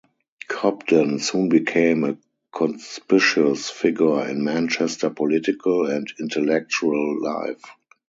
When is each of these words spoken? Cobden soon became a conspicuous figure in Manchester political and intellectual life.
Cobden 0.47 1.19
soon 1.19 1.49
became 1.49 2.03
a 2.03 2.17
conspicuous 2.51 3.69
figure 3.69 4.27
in 4.27 4.43
Manchester 4.43 5.11
political 5.11 5.85
and 5.85 6.11
intellectual 6.19 7.21
life. 7.23 7.61